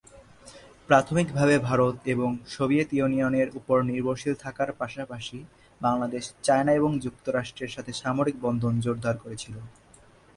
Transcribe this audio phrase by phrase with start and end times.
[0.89, 5.37] প্রাথমিকভাবে ভারত এবং সোভিয়েত ইউনিয়নের উপর নির্ভরশীল থাকার পাশাপাশি
[5.81, 9.59] বাংলাদেশ চায়না এবং যুক্তরাষ্ট্রের সাথে সামরিক বন্ধন জোরদার করেছিলো।